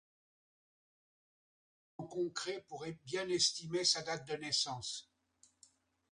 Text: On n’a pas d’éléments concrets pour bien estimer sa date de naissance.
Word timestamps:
On 1.99 2.01
n’a 2.01 2.09
pas 2.09 2.15
d’éléments 2.15 2.25
concrets 2.25 2.65
pour 2.67 2.87
bien 3.05 3.29
estimer 3.29 3.85
sa 3.85 4.01
date 4.01 4.27
de 4.27 4.33
naissance. 4.33 5.07